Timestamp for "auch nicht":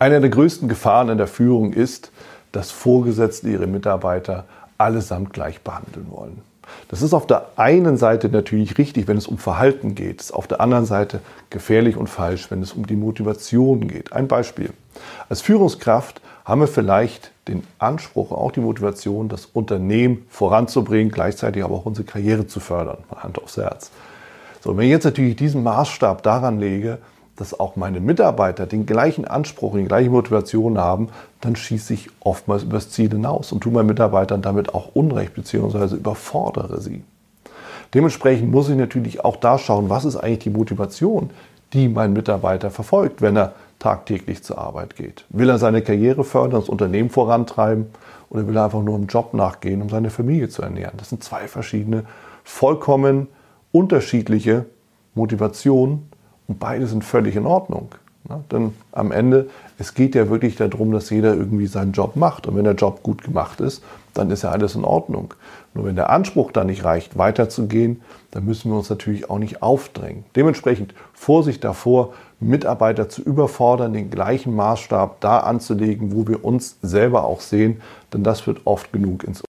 69.30-69.62